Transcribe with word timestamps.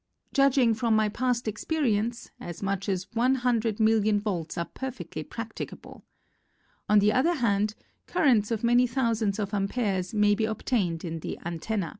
Judging 0.33 0.73
from 0.73 0.95
my 0.95 1.07
past 1.09 1.47
experience, 1.47 2.31
as 2.39 2.63
much 2.63 2.89
as 2.89 3.05
100,000,000 3.13 4.19
volts 4.19 4.57
are 4.57 4.65
perfectly 4.65 5.21
practicable. 5.23 6.03
On 6.89 6.97
the 6.97 7.13
other 7.13 7.35
hand 7.35 7.75
currents 8.07 8.49
of 8.49 8.63
many 8.63 8.87
thousands 8.87 9.37
of 9.37 9.53
amperes 9.53 10.11
may 10.11 10.33
be 10.33 10.47
ob 10.47 10.63
tained 10.65 11.05
in 11.05 11.19
the 11.19 11.37
antenna. 11.45 11.89